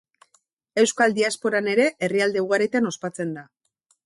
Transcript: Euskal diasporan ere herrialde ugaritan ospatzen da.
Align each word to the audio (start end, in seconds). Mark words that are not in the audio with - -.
Euskal 0.83 1.13
diasporan 1.19 1.69
ere 1.75 1.87
herrialde 2.09 2.45
ugaritan 2.49 2.91
ospatzen 2.93 3.39
da. 3.41 3.47